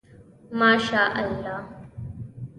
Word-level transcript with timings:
ماشاءالله 0.51 1.59